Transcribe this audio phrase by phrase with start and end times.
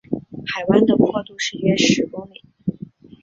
[0.47, 2.41] 海湾的阔度是约十公里。